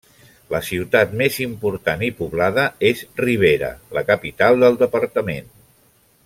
La 0.53 0.59
ciutat 0.69 1.11
més 1.19 1.35
important 1.45 2.01
i 2.07 2.09
poblada 2.21 2.65
és 2.91 3.03
Rivera, 3.25 3.71
la 3.99 4.05
capital 4.09 4.59
del 4.65 4.81
departament. 4.83 5.55